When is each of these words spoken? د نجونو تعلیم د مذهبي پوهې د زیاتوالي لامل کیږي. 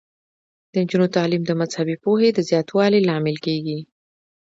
د 0.71 0.73
نجونو 0.83 1.07
تعلیم 1.15 1.43
د 1.45 1.51
مذهبي 1.61 1.95
پوهې 2.03 2.29
د 2.33 2.39
زیاتوالي 2.49 2.99
لامل 3.07 3.37
کیږي. 3.45 3.79